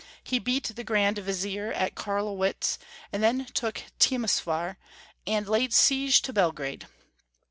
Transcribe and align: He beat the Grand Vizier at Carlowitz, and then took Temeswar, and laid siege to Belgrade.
He 0.23 0.39
beat 0.39 0.63
the 0.63 0.83
Grand 0.83 1.19
Vizier 1.19 1.71
at 1.73 1.93
Carlowitz, 1.93 2.79
and 3.13 3.21
then 3.21 3.45
took 3.53 3.83
Temeswar, 3.99 4.77
and 5.27 5.47
laid 5.47 5.73
siege 5.73 6.23
to 6.23 6.33
Belgrade. 6.33 6.87